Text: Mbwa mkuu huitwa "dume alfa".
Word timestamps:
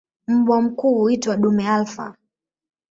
Mbwa 0.27 0.61
mkuu 0.61 0.97
huitwa 0.99 1.37
"dume 1.37 1.69
alfa". 1.69 2.15